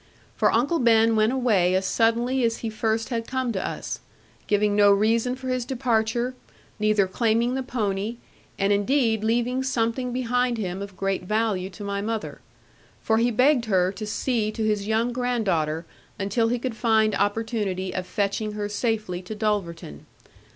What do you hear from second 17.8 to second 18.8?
of fetching her